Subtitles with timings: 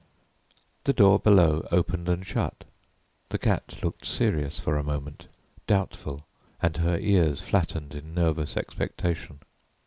[0.85, 2.63] The door below opened and shut.
[3.29, 5.27] The cat looked serious, for a moment
[5.67, 6.25] doubtful,
[6.59, 9.41] and her ears flattened in nervous expectation.